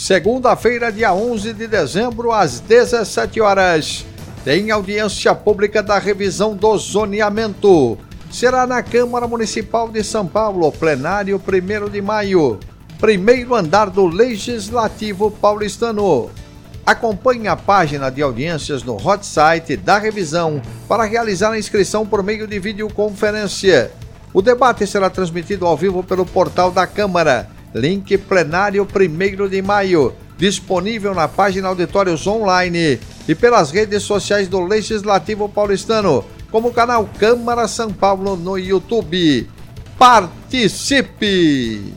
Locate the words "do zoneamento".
6.56-7.98